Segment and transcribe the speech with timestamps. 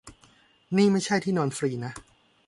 [0.75, 1.93] นี่ไม่ใช่ที่นอนฟรีนะ